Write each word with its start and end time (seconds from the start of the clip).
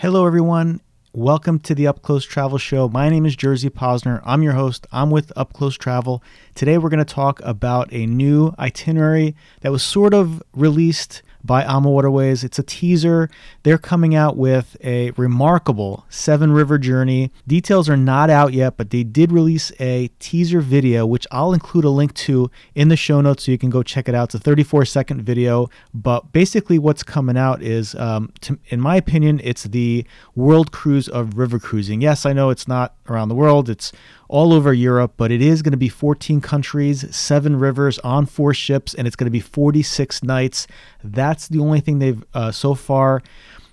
Hello, 0.00 0.26
everyone. 0.26 0.80
Welcome 1.12 1.58
to 1.58 1.74
the 1.74 1.86
Up 1.86 2.00
Close 2.00 2.24
Travel 2.24 2.56
Show. 2.56 2.88
My 2.88 3.10
name 3.10 3.26
is 3.26 3.36
Jersey 3.36 3.68
Posner. 3.68 4.22
I'm 4.24 4.42
your 4.42 4.54
host. 4.54 4.86
I'm 4.90 5.10
with 5.10 5.30
Up 5.36 5.52
Close 5.52 5.76
Travel. 5.76 6.22
Today, 6.54 6.78
we're 6.78 6.88
going 6.88 7.04
to 7.04 7.14
talk 7.14 7.38
about 7.44 7.92
a 7.92 8.06
new 8.06 8.54
itinerary 8.58 9.36
that 9.60 9.70
was 9.70 9.82
sort 9.82 10.14
of 10.14 10.42
released 10.54 11.20
by 11.44 11.64
AMA 11.64 11.90
Waterways. 11.90 12.44
It's 12.44 12.58
a 12.58 12.62
teaser. 12.62 13.30
They're 13.62 13.78
coming 13.78 14.14
out 14.14 14.36
with 14.36 14.76
a 14.82 15.10
remarkable 15.12 16.04
seven 16.08 16.52
river 16.52 16.78
journey. 16.78 17.32
Details 17.46 17.88
are 17.88 17.96
not 17.96 18.30
out 18.30 18.52
yet, 18.52 18.76
but 18.76 18.90
they 18.90 19.02
did 19.02 19.32
release 19.32 19.72
a 19.80 20.08
teaser 20.18 20.60
video, 20.60 21.06
which 21.06 21.26
I'll 21.30 21.52
include 21.52 21.84
a 21.84 21.90
link 21.90 22.14
to 22.14 22.50
in 22.74 22.88
the 22.88 22.96
show 22.96 23.20
notes 23.20 23.44
so 23.44 23.52
you 23.52 23.58
can 23.58 23.70
go 23.70 23.82
check 23.82 24.08
it 24.08 24.14
out. 24.14 24.28
It's 24.28 24.34
a 24.36 24.38
34 24.38 24.84
second 24.84 25.22
video, 25.22 25.68
but 25.94 26.32
basically, 26.32 26.78
what's 26.78 27.02
coming 27.02 27.36
out 27.36 27.62
is, 27.62 27.94
um, 27.94 28.32
to, 28.42 28.58
in 28.68 28.80
my 28.80 28.96
opinion, 28.96 29.40
it's 29.42 29.64
the 29.64 30.04
world 30.34 30.72
cruise 30.72 31.08
of 31.08 31.36
river 31.36 31.58
cruising. 31.58 32.00
Yes, 32.00 32.26
I 32.26 32.32
know 32.32 32.50
it's 32.50 32.68
not 32.68 32.94
around 33.10 33.28
the 33.28 33.34
world, 33.34 33.68
it's 33.68 33.92
all 34.28 34.52
over 34.52 34.72
Europe, 34.72 35.14
but 35.16 35.30
it 35.30 35.42
is 35.42 35.62
going 35.62 35.72
to 35.72 35.76
be 35.76 35.88
14 35.88 36.40
countries, 36.40 37.14
seven 37.14 37.56
rivers 37.56 37.98
on 38.00 38.26
four 38.26 38.54
ships, 38.54 38.94
and 38.94 39.06
it's 39.06 39.16
going 39.16 39.26
to 39.26 39.30
be 39.30 39.40
46 39.40 40.22
nights. 40.22 40.66
That's 41.02 41.48
the 41.48 41.58
only 41.58 41.80
thing 41.80 41.98
they've 41.98 42.22
uh, 42.32 42.52
so 42.52 42.74
far 42.74 43.22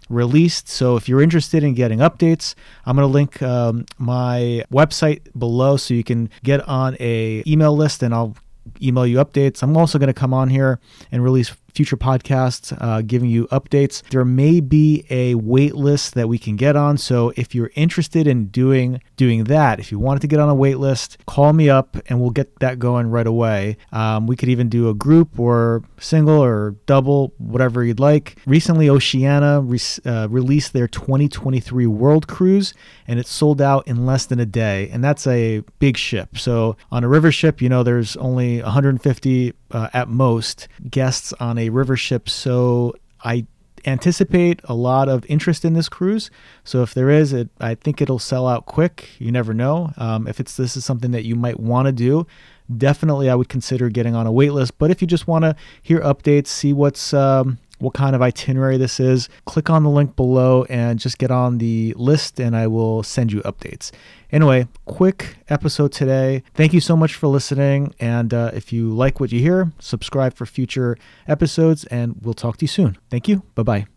released. 0.09 0.67
So 0.67 0.95
if 0.95 1.07
you're 1.07 1.21
interested 1.21 1.63
in 1.63 1.73
getting 1.73 1.99
updates, 1.99 2.55
I'm 2.85 2.95
going 2.95 3.07
to 3.07 3.13
link 3.13 3.41
um, 3.41 3.85
my 3.97 4.63
website 4.71 5.21
below 5.37 5.77
so 5.77 5.93
you 5.93 6.03
can 6.03 6.29
get 6.43 6.67
on 6.67 6.95
a 6.99 7.43
email 7.45 7.75
list 7.75 8.03
and 8.03 8.13
I'll 8.13 8.35
email 8.81 9.05
you 9.05 9.17
updates. 9.17 9.61
I'm 9.63 9.75
also 9.77 9.99
going 9.99 10.07
to 10.07 10.13
come 10.13 10.33
on 10.33 10.49
here 10.49 10.79
and 11.11 11.23
release 11.23 11.53
future 11.77 11.95
podcasts 11.95 12.75
uh, 12.81 13.03
giving 13.03 13.29
you 13.29 13.45
updates. 13.47 14.01
There 14.09 14.25
may 14.25 14.59
be 14.61 15.05
a 15.11 15.35
wait 15.35 15.75
list 15.75 16.15
that 16.15 16.27
we 16.27 16.39
can 16.39 16.55
get 16.55 16.75
on. 16.75 16.97
So 16.97 17.31
if 17.35 17.53
you're 17.53 17.69
interested 17.75 18.25
in 18.25 18.47
doing 18.47 18.99
doing 19.15 19.43
that, 19.43 19.79
if 19.79 19.91
you 19.91 19.99
wanted 19.99 20.21
to 20.21 20.27
get 20.27 20.39
on 20.39 20.49
a 20.49 20.55
wait 20.55 20.79
list, 20.79 21.19
call 21.27 21.53
me 21.53 21.69
up 21.69 21.95
and 22.07 22.19
we'll 22.19 22.31
get 22.31 22.59
that 22.61 22.79
going 22.79 23.11
right 23.11 23.27
away. 23.27 23.77
Um, 23.91 24.25
we 24.25 24.35
could 24.35 24.49
even 24.49 24.69
do 24.69 24.89
a 24.89 24.95
group 24.95 25.39
or 25.39 25.83
single 25.99 26.43
or 26.43 26.71
double, 26.87 27.33
whatever 27.37 27.83
you'd 27.83 27.99
like. 27.99 28.37
Recently, 28.47 28.89
Oceania 28.89 29.59
re- 29.61 29.79
uh, 30.03 30.27
released 30.31 30.73
their 30.73 30.87
2023 30.87 31.85
World 31.85 32.27
Cruise 32.27 32.73
and 33.07 33.19
it 33.19 33.27
sold 33.27 33.61
out 33.61 33.87
in 33.87 34.07
less 34.07 34.25
than 34.25 34.39
a 34.39 34.47
day. 34.47 34.89
And 34.91 35.03
that's 35.03 35.27
a 35.27 35.59
big 35.77 35.95
ship. 35.95 36.39
So 36.39 36.75
on 36.91 37.03
a 37.03 37.07
river 37.07 37.31
ship, 37.31 37.61
you 37.61 37.69
know, 37.69 37.83
there's 37.83 38.17
only 38.17 38.63
150 38.63 39.53
uh, 39.71 39.89
at 39.93 40.07
most 40.07 40.67
guests 40.89 41.33
on 41.33 41.57
a 41.57 41.69
river 41.69 41.95
ship. 41.95 42.29
So 42.29 42.95
I 43.23 43.45
anticipate 43.85 44.59
a 44.65 44.73
lot 44.73 45.07
of 45.07 45.25
interest 45.27 45.63
in 45.63 45.73
this 45.73 45.89
cruise. 45.89 46.29
So 46.63 46.83
if 46.83 46.93
there 46.93 47.09
is, 47.09 47.33
it, 47.33 47.49
I 47.59 47.75
think 47.75 48.01
it'll 48.01 48.19
sell 48.19 48.47
out 48.47 48.65
quick. 48.65 49.09
You 49.19 49.31
never 49.31 49.53
know. 49.53 49.93
Um, 49.97 50.27
if 50.27 50.39
it's 50.39 50.57
this 50.57 50.75
is 50.75 50.83
something 50.85 51.11
that 51.11 51.25
you 51.25 51.35
might 51.35 51.59
want 51.59 51.85
to 51.85 51.91
do, 51.91 52.27
definitely 52.75 53.29
I 53.29 53.35
would 53.35 53.49
consider 53.49 53.89
getting 53.89 54.15
on 54.15 54.27
a 54.27 54.31
wait 54.31 54.51
list. 54.51 54.77
But 54.77 54.91
if 54.91 55.01
you 55.01 55.07
just 55.07 55.27
want 55.27 55.43
to 55.43 55.55
hear 55.81 55.99
updates, 56.01 56.47
see 56.47 56.73
what's 56.73 57.13
um, 57.13 57.59
what 57.79 57.93
kind 57.93 58.15
of 58.15 58.21
itinerary 58.21 58.77
this 58.77 58.99
is, 58.99 59.29
click 59.45 59.69
on 59.69 59.83
the 59.83 59.89
link 59.89 60.15
below 60.15 60.65
and 60.69 60.99
just 60.99 61.17
get 61.17 61.31
on 61.31 61.57
the 61.57 61.93
list 61.97 62.39
and 62.39 62.55
I 62.55 62.67
will 62.67 63.03
send 63.03 63.31
you 63.31 63.41
updates. 63.41 63.91
Anyway, 64.31 64.67
quick 64.85 65.37
episode 65.49 65.91
today. 65.91 66.43
Thank 66.53 66.73
you 66.73 66.81
so 66.81 66.97
much 66.97 67.15
for 67.15 67.27
listening. 67.27 67.93
And 67.99 68.33
uh, 68.33 68.51
if 68.53 68.73
you 68.73 68.89
like 68.89 69.19
what 69.19 69.31
you 69.31 69.39
hear, 69.39 69.71
subscribe 69.79 70.33
for 70.33 70.45
future 70.45 70.97
episodes 71.27 71.85
and 71.85 72.15
we'll 72.21 72.33
talk 72.33 72.57
to 72.57 72.63
you 72.63 72.67
soon. 72.67 72.97
Thank 73.09 73.27
you. 73.27 73.43
Bye 73.55 73.63
bye. 73.63 73.96